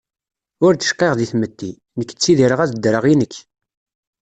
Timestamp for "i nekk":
3.13-3.35